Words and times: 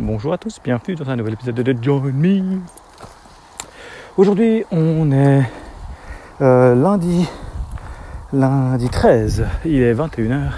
bonjour 0.00 0.32
à 0.32 0.38
tous, 0.38 0.60
bienvenue 0.64 0.94
dans 0.94 1.10
un 1.10 1.16
nouvel 1.16 1.34
épisode 1.34 1.56
de 1.56 1.76
Join 1.82 2.12
Me. 2.12 2.58
Aujourd'hui, 4.16 4.64
on 4.70 5.12
est 5.12 5.42
euh, 6.40 6.74
lundi, 6.74 7.28
lundi 8.32 8.88
13, 8.88 9.44
il 9.66 9.82
est 9.82 9.92
21h. 9.92 10.52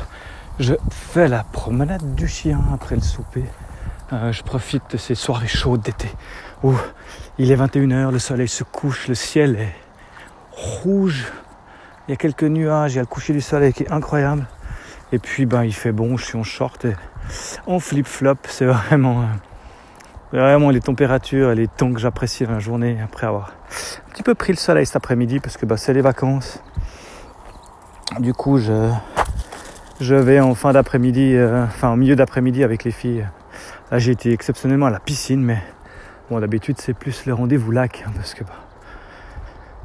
Je 0.61 0.75
fais 0.91 1.27
la 1.27 1.43
promenade 1.43 2.15
du 2.15 2.29
chien 2.29 2.61
après 2.73 2.95
le 2.95 3.03
souper. 3.03 3.45
Euh, 4.13 4.31
je 4.31 4.45
profite 4.45 4.85
de 4.93 4.97
ces 4.97 5.17
soirées 5.17 5.49
chaudes 5.49 5.83
d'été 5.83 6.09
où 6.63 6.75
il 7.39 7.51
est 7.51 7.57
21h, 7.57 8.13
le 8.13 8.21
soleil 8.21 8.49
se 8.49 8.63
couche, 8.63 9.09
le 9.09 9.17
ciel 9.17 9.57
est 9.57 9.75
rouge, 10.53 11.33
il 12.07 12.13
y 12.13 12.15
a 12.15 12.17
quelques 12.17 12.45
nuages, 12.45 12.93
il 12.93 12.97
y 12.97 12.99
a 12.99 13.03
le 13.03 13.07
coucher 13.07 13.33
du 13.33 13.41
soleil 13.41 13.73
qui 13.73 13.83
est 13.83 13.91
incroyable. 13.91 14.47
Et 15.11 15.19
puis 15.19 15.47
ben 15.47 15.65
il 15.65 15.75
fait 15.75 15.93
bon, 15.93 16.17
je 16.17 16.25
suis 16.25 16.39
en 16.39 16.45
short 16.45 16.85
et 16.85 16.95
en 17.67 17.79
flip-flop. 17.79 18.37
C'est 18.45 18.67
vraiment, 18.67 19.23
euh, 19.23 20.39
vraiment 20.39 20.71
les 20.71 20.81
températures 20.81 21.51
et 21.51 21.55
les 21.55 21.69
temps 21.69 21.93
que 21.93 22.01
j'apprécie 22.01 22.45
dans 22.45 22.53
la 22.53 22.59
journée 22.59 22.99
après 23.03 23.27
avoir 23.27 23.53
un 24.07 24.11
petit 24.13 24.23
peu 24.23 24.35
pris 24.35 24.53
le 24.53 24.59
soleil 24.59 24.87
cet 24.87 24.97
après-midi 24.97 25.41
parce 25.41 25.57
que 25.57 25.67
ben, 25.67 25.77
c'est 25.77 25.93
les 25.93 26.03
vacances. 26.03 26.63
Du 28.21 28.35
coup 28.35 28.59
je, 28.59 28.91
je 30.01 30.15
vais 30.15 30.41
en 30.41 30.55
fin 30.55 30.73
d'après-midi, 30.73 31.35
euh, 31.35 31.65
enfin 31.65 31.89
en 31.89 31.97
milieu 31.97 32.17
d'après-midi 32.17 32.63
avec 32.63 32.85
les 32.85 32.91
filles. 32.91 33.27
Là 33.91 33.99
j'ai 33.99 34.13
été 34.13 34.33
exceptionnellement 34.33 34.87
à 34.87 34.91
la 34.91 35.01
piscine 35.01 35.43
mais 35.43 35.63
bon 36.31 36.41
d'habitude 36.41 36.77
c'est 36.79 36.95
plus 36.95 37.27
le 37.27 37.35
rendez-vous 37.35 37.71
lac 37.71 38.05
hein, 38.07 38.13
parce 38.15 38.35
que 38.35 38.45
bah, 38.45 38.53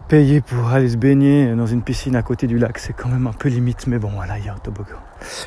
payer 0.08 0.40
pour 0.40 0.70
aller 0.70 0.90
se 0.90 0.98
baigner 0.98 1.54
dans 1.54 1.66
une 1.66 1.82
piscine 1.82 2.16
à 2.16 2.22
côté 2.22 2.48
du 2.48 2.58
lac, 2.58 2.78
c'est 2.80 2.94
quand 2.94 3.10
même 3.10 3.28
un 3.28 3.34
peu 3.34 3.50
limite. 3.50 3.88
Mais 3.88 4.00
bon, 4.00 4.12
voilà, 4.16 4.38
il 4.40 4.46
y 4.46 4.50
a 4.50 4.54
un 4.54 4.58
toboggan. 4.58 5.00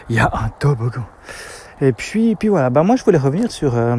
Il 0.08 0.16
y 0.16 0.18
a 0.18 0.30
un 0.32 0.48
toboggan. 0.58 1.06
Et 1.80 1.92
puis, 1.92 2.34
puis 2.36 2.48
voilà, 2.48 2.70
bah 2.70 2.82
moi 2.82 2.96
je 2.96 3.04
voulais 3.04 3.18
revenir 3.18 3.50
sur, 3.50 3.76
euh, 3.76 3.96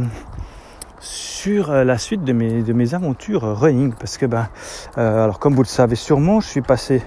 sur 1.00 1.72
euh, 1.72 1.84
la 1.84 1.98
suite 1.98 2.24
de 2.24 2.34
mes, 2.34 2.62
de 2.62 2.74
mes 2.74 2.94
aventures 2.94 3.42
running. 3.60 3.94
Parce 3.94 4.18
que, 4.18 4.26
bah, 4.26 4.50
euh, 4.98 5.24
alors 5.24 5.40
comme 5.40 5.56
vous 5.56 5.64
le 5.64 5.68
savez 5.68 5.96
sûrement, 5.96 6.40
je 6.40 6.48
suis 6.48 6.62
passé 6.62 7.02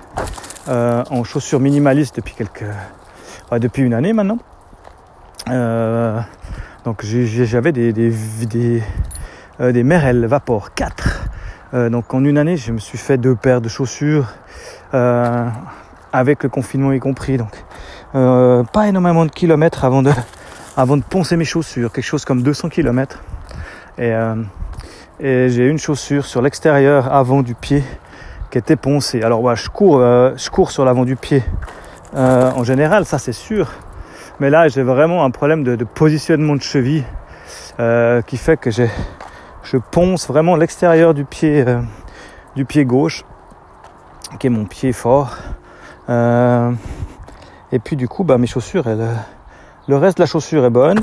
en 0.66 1.24
chaussures 1.24 1.60
minimalistes 1.60 2.16
depuis 2.16 2.34
quelques. 2.34 2.64
depuis 3.52 3.82
une 3.82 3.92
année 3.92 4.14
maintenant. 4.14 4.38
donc 6.84 7.04
j'avais 7.04 7.72
des, 7.72 7.92
des, 7.92 8.12
des, 8.46 8.82
des 9.60 9.82
Merrell 9.82 10.24
Vapor 10.24 10.72
4 10.72 11.24
euh, 11.74 11.90
donc 11.90 12.14
en 12.14 12.24
une 12.24 12.38
année, 12.38 12.56
je 12.56 12.72
me 12.72 12.78
suis 12.78 12.98
fait 12.98 13.18
deux 13.18 13.34
paires 13.34 13.60
de 13.60 13.68
chaussures 13.68 14.28
euh, 14.94 15.48
avec 16.12 16.44
le 16.44 16.48
confinement 16.48 16.92
y 16.92 17.00
compris. 17.00 17.36
Donc 17.36 17.64
euh, 18.14 18.62
pas 18.62 18.86
énormément 18.86 19.26
de 19.26 19.30
kilomètres 19.30 19.84
avant 19.84 20.02
de, 20.02 20.12
avant 20.76 20.96
de 20.96 21.02
poncer 21.02 21.36
mes 21.36 21.44
chaussures, 21.44 21.92
quelque 21.92 22.04
chose 22.04 22.24
comme 22.24 22.42
200 22.42 22.68
kilomètres. 22.68 23.22
Et, 23.98 24.12
et 25.20 25.48
j'ai 25.48 25.68
une 25.68 25.78
chaussure 25.78 26.26
sur 26.26 26.42
l'extérieur 26.42 27.12
avant 27.12 27.42
du 27.42 27.54
pied 27.54 27.84
qui 28.50 28.58
était 28.58 28.76
poncée. 28.76 29.22
Alors 29.22 29.40
ouais, 29.40 29.54
je 29.54 29.68
cours, 29.68 30.00
je 30.00 30.50
cours 30.50 30.72
sur 30.72 30.84
l'avant 30.84 31.04
du 31.04 31.14
pied 31.14 31.44
en 32.12 32.64
général, 32.64 33.04
ça 33.04 33.18
c'est 33.18 33.32
sûr. 33.32 33.70
Mais 34.40 34.50
là, 34.50 34.66
j'ai 34.66 34.82
vraiment 34.82 35.24
un 35.24 35.30
problème 35.30 35.62
de, 35.62 35.76
de 35.76 35.84
positionnement 35.84 36.56
de 36.56 36.62
cheville 36.62 37.04
qui 38.26 38.36
fait 38.36 38.56
que 38.56 38.72
j'ai 38.72 38.90
je 39.64 39.78
ponce 39.78 40.28
vraiment 40.28 40.56
l'extérieur 40.56 41.14
du 41.14 41.24
pied, 41.24 41.64
euh, 41.66 41.80
du 42.54 42.64
pied 42.64 42.84
gauche, 42.84 43.24
qui 44.38 44.46
est 44.46 44.50
mon 44.50 44.66
pied 44.66 44.92
fort. 44.92 45.36
Euh, 46.08 46.70
et 47.72 47.78
puis 47.78 47.96
du 47.96 48.06
coup, 48.06 48.24
bah, 48.24 48.38
mes 48.38 48.46
chaussures, 48.46 48.84
euh, 48.86 49.14
le 49.88 49.96
reste 49.96 50.18
de 50.18 50.22
la 50.22 50.26
chaussure 50.26 50.64
est 50.64 50.70
bonne, 50.70 51.00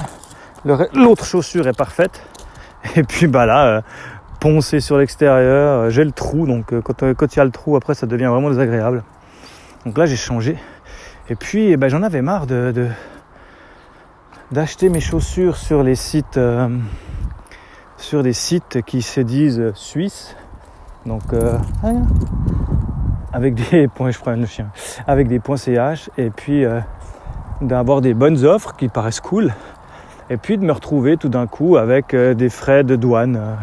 l'autre 0.65 1.25
chaussure 1.25 1.67
est 1.67 1.77
parfaite. 1.77 2.21
Et 2.95 3.03
puis 3.03 3.27
bah 3.27 3.45
là, 3.45 3.83
poncer 4.39 4.79
sur 4.79 4.97
l'extérieur, 4.97 5.89
j'ai 5.89 6.03
le 6.03 6.11
trou, 6.11 6.47
donc 6.47 6.73
quand 6.81 7.01
il 7.03 7.37
y 7.37 7.39
a 7.39 7.45
le 7.45 7.51
trou, 7.51 7.75
après 7.75 7.93
ça 7.93 8.07
devient 8.07 8.25
vraiment 8.25 8.49
désagréable. 8.49 9.03
Donc 9.85 9.97
là, 9.97 10.05
j'ai 10.05 10.15
changé. 10.15 10.57
Et 11.29 11.35
puis, 11.35 11.75
bah, 11.77 11.89
j'en 11.89 12.03
avais 12.03 12.21
marre 12.21 12.45
de, 12.45 12.87
d'acheter 14.51 14.89
mes 14.89 14.99
chaussures 14.99 15.57
sur 15.57 15.81
les 15.81 15.95
sites 15.95 16.39
sur 18.01 18.23
des 18.23 18.33
sites 18.33 18.81
qui 18.81 19.01
se 19.01 19.21
disent 19.21 19.71
suisses. 19.75 20.35
Donc 21.05 21.33
euh, 21.33 21.57
avec 23.31 23.53
des 23.53 23.87
points, 23.95 24.11
je 24.11 24.19
prends 24.19 24.35
le 24.35 24.45
chien, 24.45 24.69
avec 25.07 25.27
des 25.27 25.39
points 25.39 25.57
CH 25.57 26.09
et 26.17 26.29
puis 26.29 26.65
euh, 26.65 26.79
d'avoir 27.61 28.01
des 28.01 28.13
bonnes 28.13 28.43
offres 28.45 28.75
qui 28.75 28.87
paraissent 28.89 29.19
cool. 29.21 29.53
Et 30.29 30.37
puis 30.37 30.57
de 30.57 30.63
me 30.63 30.71
retrouver 30.71 31.17
tout 31.17 31.29
d'un 31.29 31.47
coup 31.47 31.77
avec 31.77 32.13
euh, 32.13 32.33
des 32.33 32.49
frais 32.49 32.83
de 32.83 32.95
douane. 32.95 33.57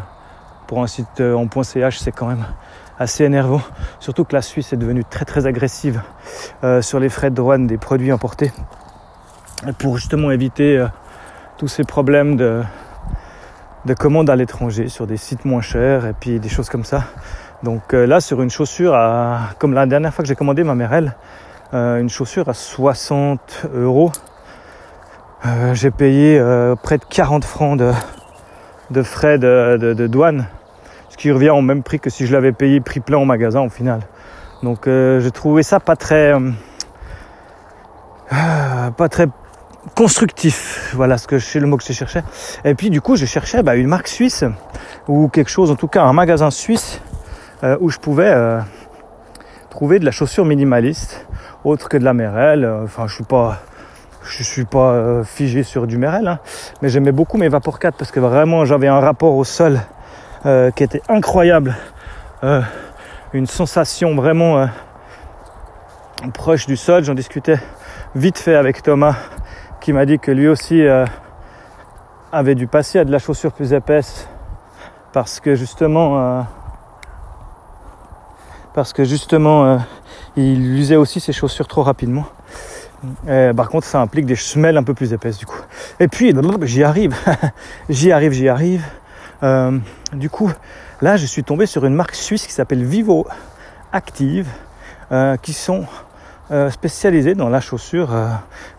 pour 0.66 0.82
un 0.82 0.86
site 0.86 1.20
en 1.20 1.46
point 1.46 1.62
CH, 1.62 1.98
c'est 1.98 2.12
quand 2.12 2.26
même 2.26 2.44
assez 2.98 3.24
énervant. 3.24 3.62
Surtout 4.00 4.24
que 4.24 4.34
la 4.34 4.42
Suisse 4.42 4.72
est 4.72 4.76
devenue 4.76 5.04
très 5.04 5.24
très 5.24 5.46
agressive 5.46 6.02
sur 6.80 6.98
les 6.98 7.08
frais 7.08 7.30
de 7.30 7.36
douane 7.36 7.66
des 7.66 7.78
produits 7.78 8.10
importés. 8.10 8.52
pour 9.78 9.96
justement 9.96 10.30
éviter 10.30 10.84
tous 11.56 11.68
ces 11.68 11.84
problèmes 11.84 12.36
de, 12.36 12.62
de 13.84 13.94
commandes 13.94 14.28
à 14.28 14.36
l'étranger 14.36 14.88
sur 14.88 15.06
des 15.06 15.16
sites 15.16 15.44
moins 15.44 15.60
chers 15.60 16.06
et 16.06 16.12
puis 16.12 16.40
des 16.40 16.48
choses 16.48 16.68
comme 16.68 16.84
ça. 16.84 17.04
Donc 17.62 17.94
euh, 17.94 18.06
là 18.06 18.20
sur 18.20 18.42
une 18.42 18.50
chaussure 18.50 18.96
comme 19.58 19.72
la 19.72 19.86
dernière 19.86 20.12
fois 20.12 20.22
que 20.22 20.28
j'ai 20.28 20.36
commandé 20.36 20.62
ma 20.62 20.74
mère 20.74 20.92
elle, 20.92 21.16
euh, 21.74 22.00
une 22.00 22.08
chaussure 22.08 22.48
à 22.48 22.54
60 22.54 23.66
euros. 23.74 24.12
Euh, 25.46 25.74
j'ai 25.74 25.90
payé 25.90 26.42
près 26.82 26.98
de 26.98 27.04
40 27.04 27.44
francs 27.44 27.78
de, 27.78 27.92
de 28.90 29.02
frais 29.02 29.38
de, 29.38 30.06
douane, 30.06 30.46
ce 31.08 31.16
qui 31.16 31.30
revient 31.30 31.50
au 31.50 31.60
même 31.60 31.82
prix 31.82 32.00
que 32.00 32.10
si 32.10 32.26
je 32.26 32.32
l'avais 32.32 32.52
payé 32.52 32.80
prix 32.80 33.00
plein 33.00 33.18
au 33.18 33.24
magasin 33.24 33.60
au 33.60 33.68
final. 33.68 34.00
Donc 34.62 34.86
j'ai 34.86 35.30
trouvé 35.30 35.62
ça 35.62 35.78
pas 35.78 35.94
très 35.94 36.34
pas 38.28 39.08
très 39.08 39.28
constructif. 39.94 40.92
Voilà 40.94 41.18
ce 41.18 41.26
que 41.26 41.38
c'est 41.38 41.60
le 41.60 41.66
mot 41.66 41.76
que 41.76 41.84
je 41.84 41.92
cherchais. 41.92 42.22
Et 42.64 42.74
puis 42.74 42.90
du 42.90 43.00
coup, 43.00 43.16
je 43.16 43.26
cherchais 43.26 43.62
bah, 43.62 43.76
une 43.76 43.86
marque 43.86 44.08
suisse 44.08 44.44
ou 45.06 45.28
quelque 45.28 45.50
chose, 45.50 45.70
en 45.70 45.76
tout 45.76 45.88
cas 45.88 46.02
un 46.02 46.12
magasin 46.12 46.50
suisse 46.50 47.00
euh, 47.64 47.76
où 47.80 47.90
je 47.90 47.98
pouvais 47.98 48.30
euh, 48.30 48.60
trouver 49.70 49.98
de 49.98 50.04
la 50.04 50.10
chaussure 50.10 50.44
minimaliste, 50.44 51.26
autre 51.64 51.88
que 51.88 51.96
de 51.96 52.04
la 52.04 52.14
Merrell. 52.14 52.68
Enfin, 52.84 53.06
je 53.06 53.14
suis 53.14 53.24
pas, 53.24 53.58
je 54.22 54.42
suis 54.42 54.64
pas 54.64 54.92
euh, 54.92 55.24
figé 55.24 55.62
sur 55.62 55.86
du 55.86 55.98
Merrell, 55.98 56.28
hein. 56.28 56.38
mais 56.82 56.88
j'aimais 56.88 57.12
beaucoup 57.12 57.38
mes 57.38 57.48
Vapor 57.48 57.78
4 57.78 57.96
parce 57.96 58.10
que 58.10 58.20
vraiment 58.20 58.64
j'avais 58.64 58.88
un 58.88 59.00
rapport 59.00 59.34
au 59.34 59.44
sol 59.44 59.80
qui 60.76 60.84
était 60.84 61.02
incroyable, 61.08 61.76
une 63.34 63.46
sensation 63.46 64.14
vraiment 64.14 64.68
proche 66.32 66.66
du 66.66 66.76
sol. 66.76 67.04
J'en 67.04 67.14
discutais 67.14 67.58
vite 68.14 68.38
fait 68.38 68.54
avec 68.54 68.82
Thomas 68.82 69.16
qui 69.80 69.92
m'a 69.92 70.06
dit 70.06 70.18
que 70.18 70.30
lui 70.30 70.48
aussi 70.48 70.82
euh, 70.82 71.04
avait 72.32 72.54
dû 72.54 72.66
passer 72.66 72.98
à 72.98 73.04
de 73.04 73.12
la 73.12 73.18
chaussure 73.18 73.52
plus 73.52 73.72
épaisse 73.72 74.28
parce 75.12 75.40
que 75.40 75.54
justement 75.54 76.18
euh, 76.18 76.40
parce 78.78 78.92
que 78.92 79.04
justement 79.04 79.64
euh, 79.64 79.78
il 80.36 80.78
usait 80.78 80.96
aussi 80.96 81.18
ses 81.18 81.32
chaussures 81.32 81.66
trop 81.66 81.82
rapidement. 81.82 82.26
par 83.26 83.68
contre 83.68 83.86
ça 83.86 84.00
implique 84.00 84.26
des 84.26 84.36
semelles 84.36 84.76
un 84.76 84.84
peu 84.84 84.94
plus 84.94 85.12
épaisses 85.12 85.38
du 85.38 85.46
coup. 85.46 85.60
Et 85.98 86.06
puis 86.06 86.32
j'y 86.62 86.84
arrive, 86.84 87.16
j'y 87.88 88.12
arrive, 88.12 88.32
j'y 88.32 88.48
arrive. 88.48 88.84
du 90.12 90.30
coup 90.30 90.52
là 91.00 91.16
je 91.16 91.26
suis 91.26 91.42
tombé 91.42 91.66
sur 91.66 91.84
une 91.86 91.94
marque 91.94 92.14
suisse 92.14 92.46
qui 92.46 92.52
s'appelle 92.52 92.84
Vivo 92.84 93.26
Active 93.92 94.46
qui 95.42 95.52
sont 95.52 95.86
euh, 96.50 96.70
spécialisés 96.70 97.34
dans 97.34 97.50
la 97.50 97.60
chaussure 97.60 98.14
euh, 98.14 98.28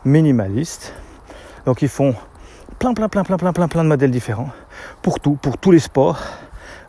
minimaliste. 0.04 0.92
Donc 1.68 1.84
ils 1.84 1.90
font 1.90 2.16
plein, 2.80 2.96
plein, 2.96 3.08
plein, 3.10 3.24
plein, 3.24 3.38
plein, 3.38 3.54
plein, 3.54 3.68
plein 3.68 3.84
de 3.84 3.90
modèles 3.90 4.10
différents 4.10 4.50
pour 5.04 5.20
tout, 5.20 5.36
pour 5.36 5.60
tous 5.60 5.70
les 5.70 5.78
sports 5.78 6.20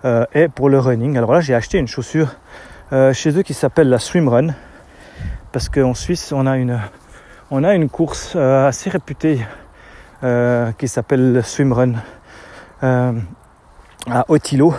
euh, 0.06 0.24
et 0.32 0.48
pour 0.48 0.70
le 0.70 0.78
running. 0.78 1.18
Alors 1.18 1.34
là, 1.34 1.42
j'ai 1.42 1.54
acheté 1.54 1.76
une 1.76 1.86
chaussure 1.86 2.28
chez 2.90 3.38
eux 3.38 3.42
qui 3.42 3.54
s'appelle 3.54 3.88
la 3.88 3.98
Swimrun 3.98 4.48
parce 5.52 5.68
qu'en 5.68 5.94
Suisse, 5.94 6.32
on 6.32 6.46
a 6.46 6.56
une, 6.56 6.78
on 7.50 7.64
a 7.64 7.74
une 7.74 7.88
course 7.88 8.36
assez 8.36 8.90
réputée 8.90 9.40
qui 10.22 10.88
s'appelle 10.88 11.42
Swimrun 11.44 11.94
à 12.82 14.24
Otilo. 14.28 14.74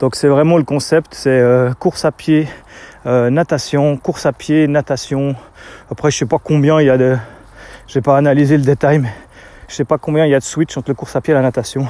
Donc 0.00 0.16
c'est 0.16 0.28
vraiment 0.28 0.58
le 0.58 0.64
concept, 0.64 1.14
c'est 1.14 1.42
course 1.78 2.04
à 2.04 2.12
pied 2.12 2.48
euh, 3.06 3.28
natation, 3.28 3.98
course 3.98 4.24
à 4.24 4.32
pied, 4.32 4.66
natation. 4.66 5.34
Après, 5.90 6.10
je 6.10 6.16
sais 6.16 6.26
pas 6.26 6.38
combien 6.42 6.80
il 6.80 6.86
y 6.86 6.90
a 6.90 6.96
de. 6.96 7.16
Je 7.86 8.00
pas 8.00 8.16
analyser 8.16 8.56
le 8.56 8.62
détail, 8.62 8.98
mais 8.98 9.12
je 9.68 9.74
sais 9.74 9.84
pas 9.84 9.98
combien 9.98 10.24
il 10.24 10.30
y 10.30 10.34
a 10.34 10.38
de 10.38 10.44
switch 10.44 10.74
entre 10.78 10.88
le 10.88 10.94
course 10.94 11.14
à 11.14 11.20
pied 11.20 11.32
et 11.32 11.34
la 11.34 11.42
natation. 11.42 11.86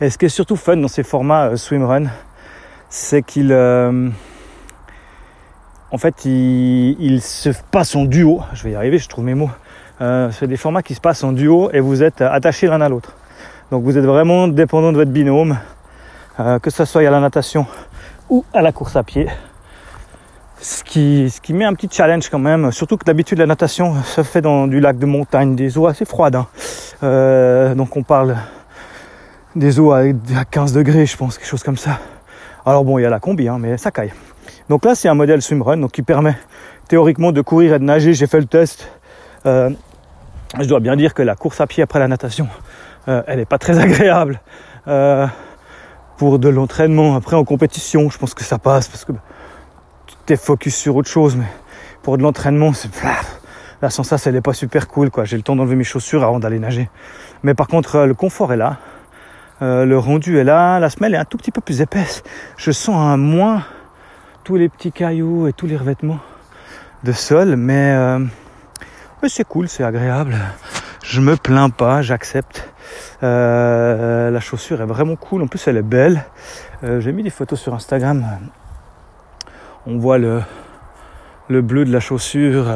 Et 0.00 0.08
ce 0.08 0.16
qui 0.16 0.24
est 0.24 0.30
surtout 0.30 0.56
fun 0.56 0.78
dans 0.78 0.88
ces 0.88 1.02
formats 1.02 1.48
euh, 1.48 1.56
swimrun, 1.56 2.04
c'est 2.88 3.22
qu'il, 3.22 3.52
euh, 3.52 4.08
en 5.94 5.98
fait, 5.98 6.24
il, 6.24 7.20
se 7.22 7.50
passe 7.70 7.94
en 7.94 8.04
duo. 8.04 8.42
Je 8.52 8.64
vais 8.64 8.72
y 8.72 8.74
arriver, 8.74 8.98
je 8.98 9.08
trouve 9.08 9.24
mes 9.24 9.34
mots. 9.34 9.50
c'est 10.00 10.48
des 10.48 10.56
formats 10.56 10.82
qui 10.82 10.94
se 10.94 11.00
passent 11.00 11.22
en 11.22 11.30
duo 11.30 11.70
et 11.72 11.78
vous 11.78 12.02
êtes 12.02 12.20
attachés 12.20 12.66
l'un 12.66 12.80
à 12.80 12.88
l'autre. 12.88 13.14
Donc 13.70 13.84
vous 13.84 13.96
êtes 13.96 14.04
vraiment 14.04 14.48
dépendant 14.48 14.90
de 14.90 14.96
votre 14.96 15.12
binôme, 15.12 15.56
euh, 16.40 16.58
que 16.58 16.70
ce 16.70 16.84
soit 16.84 17.06
à 17.06 17.10
la 17.10 17.20
natation 17.20 17.64
ou 18.28 18.44
à 18.52 18.60
la 18.60 18.72
course 18.72 18.96
à 18.96 19.04
pied. 19.04 19.28
Ce 20.60 20.82
qui, 20.82 21.30
ce 21.30 21.40
qui 21.40 21.52
met 21.52 21.64
un 21.64 21.74
petit 21.74 21.88
challenge 21.90 22.28
quand 22.28 22.40
même, 22.40 22.72
surtout 22.72 22.96
que 22.96 23.04
d'habitude 23.04 23.38
la 23.38 23.46
natation 23.46 23.94
se 24.02 24.24
fait 24.24 24.40
dans 24.40 24.66
du 24.66 24.80
lac 24.80 24.98
de 24.98 25.06
montagne, 25.06 25.54
des 25.54 25.78
eaux 25.78 25.86
assez 25.86 26.04
froides. 26.04 26.34
Hein. 26.34 26.48
Euh, 27.04 27.74
donc 27.76 27.96
on 27.96 28.02
parle 28.02 28.36
des 29.54 29.78
eaux 29.78 29.92
à 29.92 30.02
15 30.50 30.72
degrés, 30.72 31.06
je 31.06 31.16
pense, 31.16 31.38
quelque 31.38 31.46
chose 31.46 31.62
comme 31.62 31.76
ça. 31.76 32.00
Alors 32.66 32.84
bon, 32.84 32.98
il 32.98 33.02
y 33.02 33.06
a 33.06 33.10
la 33.10 33.20
combi, 33.20 33.46
hein, 33.46 33.58
mais 33.60 33.76
ça 33.78 33.92
caille. 33.92 34.12
Donc 34.68 34.84
là, 34.84 34.94
c'est 34.94 35.08
un 35.08 35.14
modèle 35.14 35.42
swimrun, 35.42 35.76
donc 35.76 35.92
qui 35.92 36.02
permet 36.02 36.36
théoriquement 36.88 37.32
de 37.32 37.42
courir 37.42 37.74
et 37.74 37.78
de 37.78 37.84
nager. 37.84 38.14
J'ai 38.14 38.26
fait 38.26 38.40
le 38.40 38.46
test. 38.46 38.90
Euh, 39.46 39.70
je 40.58 40.64
dois 40.66 40.80
bien 40.80 40.96
dire 40.96 41.12
que 41.12 41.22
la 41.22 41.34
course 41.34 41.60
à 41.60 41.66
pied 41.66 41.82
après 41.82 41.98
la 41.98 42.08
natation, 42.08 42.48
euh, 43.08 43.22
elle 43.26 43.38
n'est 43.38 43.44
pas 43.44 43.58
très 43.58 43.78
agréable. 43.80 44.40
Euh, 44.88 45.26
pour 46.16 46.38
de 46.38 46.48
l'entraînement, 46.48 47.16
après 47.16 47.36
en 47.36 47.44
compétition, 47.44 48.08
je 48.08 48.18
pense 48.18 48.34
que 48.34 48.44
ça 48.44 48.58
passe 48.58 48.88
parce 48.88 49.04
que 49.04 49.12
tu 50.26 50.32
es 50.32 50.36
focus 50.36 50.76
sur 50.76 50.96
autre 50.96 51.10
chose, 51.10 51.36
mais 51.36 51.46
pour 52.02 52.16
de 52.16 52.22
l'entraînement, 52.22 52.72
c'est 52.72 52.90
la 53.82 53.90
sensation 53.90 54.30
elle 54.30 54.36
est 54.36 54.40
pas 54.40 54.54
super 54.54 54.88
cool 54.88 55.10
quoi. 55.10 55.24
J'ai 55.24 55.36
le 55.36 55.42
temps 55.42 55.56
d'enlever 55.56 55.76
mes 55.76 55.84
chaussures 55.84 56.22
avant 56.22 56.38
d'aller 56.38 56.58
nager. 56.58 56.88
Mais 57.42 57.52
par 57.52 57.66
contre, 57.66 58.04
le 58.04 58.14
confort 58.14 58.52
est 58.52 58.56
là. 58.56 58.78
le 59.60 59.96
rendu 59.96 60.38
est 60.38 60.44
là, 60.44 60.78
la 60.78 60.88
semelle 60.88 61.14
est 61.14 61.18
un 61.18 61.24
tout 61.24 61.36
petit 61.36 61.50
peu 61.50 61.60
plus 61.60 61.80
épaisse. 61.80 62.22
Je 62.56 62.70
sens 62.70 62.94
un 62.96 63.16
moins 63.16 63.64
tous 64.44 64.56
les 64.56 64.68
petits 64.68 64.92
cailloux 64.92 65.48
et 65.48 65.54
tous 65.54 65.66
les 65.66 65.76
revêtements 65.76 66.18
de 67.02 67.12
sol, 67.12 67.56
mais, 67.56 67.94
euh, 67.96 68.18
c'est 69.26 69.48
cool, 69.48 69.68
c'est 69.68 69.84
agréable. 69.84 70.36
Je 71.02 71.22
me 71.22 71.36
plains 71.36 71.70
pas, 71.70 72.02
j'accepte. 72.02 72.68
Euh, 73.22 74.30
la 74.30 74.40
chaussure 74.40 74.82
est 74.82 74.86
vraiment 74.86 75.16
cool, 75.16 75.42
en 75.42 75.46
plus 75.46 75.66
elle 75.66 75.78
est 75.78 75.82
belle. 75.82 76.24
Euh, 76.82 77.00
j'ai 77.00 77.12
mis 77.12 77.22
des 77.22 77.30
photos 77.30 77.58
sur 77.58 77.72
Instagram. 77.72 78.26
On 79.86 79.96
voit 79.96 80.18
le, 80.18 80.42
le 81.48 81.62
bleu 81.62 81.86
de 81.86 81.92
la 81.92 82.00
chaussure 82.00 82.66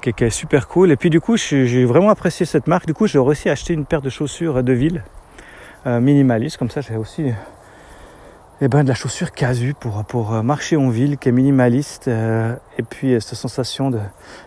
qui, 0.00 0.14
est 0.18 0.30
super 0.30 0.66
cool. 0.66 0.90
Et 0.90 0.96
puis 0.96 1.10
du 1.10 1.20
coup, 1.20 1.36
j'ai 1.36 1.84
vraiment 1.84 2.08
apprécié 2.08 2.46
cette 2.46 2.66
marque. 2.66 2.86
Du 2.86 2.94
coup, 2.94 3.06
j'ai 3.06 3.18
réussi 3.18 3.50
à 3.50 3.52
acheter 3.52 3.74
une 3.74 3.84
paire 3.84 4.00
de 4.00 4.10
chaussures 4.10 4.62
de 4.62 4.72
ville 4.72 5.04
minimaliste. 5.84 6.56
Comme 6.56 6.70
ça, 6.70 6.80
j'ai 6.80 6.96
aussi 6.96 7.32
eh 8.60 8.66
ben, 8.66 8.82
de 8.82 8.88
la 8.88 8.94
chaussure 8.94 9.30
casu 9.30 9.72
pour, 9.78 10.04
pour 10.04 10.34
euh, 10.34 10.42
marcher 10.42 10.76
en 10.76 10.88
ville 10.88 11.16
qui 11.16 11.28
est 11.28 11.32
minimaliste 11.32 12.08
euh, 12.08 12.56
et 12.76 12.82
puis 12.82 13.14
euh, 13.14 13.20
cette 13.20 13.38
sensation 13.38 13.88
de, 13.88 14.00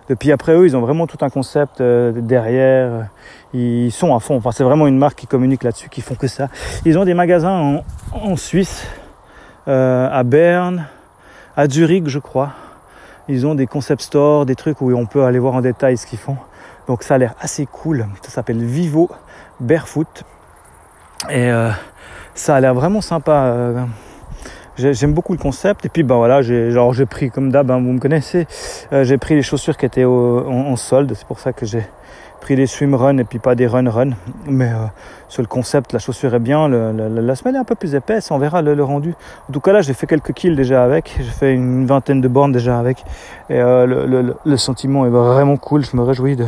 de 0.10 0.16
puis 0.16 0.34
après 0.34 0.54
eux 0.54 0.66
ils 0.66 0.75
ont 0.75 0.81
vraiment 0.81 1.08
tout 1.08 1.19
un 1.22 1.30
concept 1.30 1.81
derrière 1.81 3.08
ils 3.54 3.92
sont 3.92 4.13
à 4.13 4.19
fond. 4.19 4.36
Enfin 4.36 4.52
c'est 4.52 4.66
vraiment 4.66 4.88
une 4.88 4.98
marque 4.98 5.19
qui 5.19 5.28
communique 5.28 5.63
là-dessus 5.63 5.88
qui 5.88 6.02
font 6.02 6.16
que 6.16 6.28
ça. 6.28 6.50
Ils 6.84 6.98
ont 6.98 7.06
des 7.06 7.13
magasins 7.13 7.81
en, 8.13 8.31
en 8.31 8.36
Suisse 8.36 8.86
à 9.66 10.24
Berne 10.25 10.88
à 11.56 11.69
Zurich 11.69 12.08
je 12.08 12.19
crois. 12.19 12.52
Ils 13.30 13.48
ont 13.48 13.56
des 13.56 13.68
concept 13.68 14.02
stores 14.02 14.46
des 14.46 14.56
trucs 14.56 14.81
où 14.81 14.92
on 14.94 15.06
peut 15.06 15.24
aller 15.24 15.40
voir 15.40 15.56
en 15.56 15.62
détail 15.62 15.96
ce 15.96 16.06
qu'ils 16.06 16.19
font. 16.19 16.36
Donc 16.88 17.04
ça 17.04 17.16
a 17.16 17.18
l'air 17.18 17.34
assez 17.40 17.66
cool. 17.66 18.08
Ça 18.24 18.30
s'appelle 18.31 18.62
Vivo 18.62 19.10
Barefoot 19.62 20.25
et 21.29 21.51
ça 22.33 22.56
a 22.56 22.59
l'air 22.59 22.73
vraiment 22.73 23.01
sympa. 23.01 23.56
Euh, 24.79 24.94
j'aime 24.94 25.13
beaucoup 25.13 25.33
le 25.33 25.39
concept. 25.39 25.85
Et 25.85 25.89
puis 25.89 26.03
bah 26.03 26.15
voilà, 26.15 26.41
j'ai 26.41 26.71
genre 26.71 26.94
j'ai 26.94 27.06
pris 27.06 27.29
comme 27.29 27.51
d'hab, 27.51 27.69
hein, 27.71 27.77
vous 27.77 27.91
me 27.91 28.00
connaissez, 28.00 28.47
euh, 28.94 29.03
j'ai 29.03 29.18
pris 29.18 29.35
les 29.35 29.41
chaussures 29.41 29.77
qui 29.77 29.85
étaient 29.85 30.06
en, 30.06 30.75
solde. 30.75 31.13
C'est 31.15 31.27
pour 31.27 31.39
ça 31.39 31.53
que 31.53 31.65
j'ai 31.65 31.85
pris 32.39 32.56
des 32.56 32.65
swim 32.65 32.95
run 32.95 33.18
et 33.18 33.23
puis 33.23 33.39
pas 33.39 33.56
des 33.56 33.68
run 33.68 33.89
run. 33.89 34.12
Mais 34.47 34.69
euh, 34.69 34.85
sur 35.27 35.41
le 35.41 35.47
concept, 35.47 35.94
la 35.94 36.00
chaussure 36.00 36.33
est 36.33 36.39
bien. 36.39 36.68
la 36.68 37.35
semelle 37.35 37.56
est 37.56 37.59
un 37.59 37.63
peu 37.63 37.75
plus 37.75 37.95
épaisse. 37.95 38.31
On 38.31 38.38
verra 38.38 38.62
le, 38.62 38.83
rendu. 38.83 39.13
En 39.50 39.53
tout 39.53 39.59
cas 39.59 39.73
là, 39.73 39.81
j'ai 39.81 39.94
fait 39.94 40.07
quelques 40.07 40.33
kills 40.33 40.56
déjà 40.56 40.83
avec. 40.83 41.15
J'ai 41.17 41.24
fait 41.24 41.53
une 41.53 41.85
vingtaine 41.85 42.21
de 42.21 42.27
bornes 42.27 42.51
déjà 42.51 42.79
avec. 42.79 43.03
Et 43.50 43.57
le, 43.59 44.35
le, 44.44 44.57
sentiment 44.57 45.06
est 45.06 45.09
vraiment 45.09 45.57
cool. 45.57 45.85
Je 45.85 45.95
me 45.95 46.01
réjouis 46.01 46.35
de, 46.35 46.45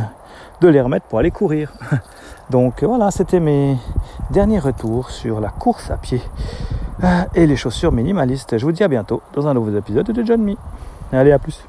de 0.60 0.68
les 0.68 0.80
remettre 0.80 1.06
pour 1.06 1.18
aller 1.18 1.30
courir. 1.30 1.72
Donc 2.50 2.82
voilà, 2.82 3.10
c'était 3.10 3.40
mes 3.40 3.76
derniers 4.30 4.58
retours 4.58 5.10
sur 5.10 5.40
la 5.40 5.48
course 5.48 5.90
à 5.90 5.96
pied 5.96 6.20
euh, 6.20 6.73
et 7.34 7.46
les 7.46 7.56
chaussures 7.56 7.92
minimalistes. 7.92 8.56
Je 8.58 8.64
vous 8.64 8.72
dis 8.72 8.82
à 8.82 8.88
bientôt 8.88 9.22
dans 9.34 9.46
un 9.46 9.54
nouveau 9.54 9.76
épisode 9.76 10.06
de 10.06 10.24
John 10.24 10.42
Me. 10.42 10.54
Allez, 11.12 11.32
à 11.32 11.38
plus. 11.38 11.64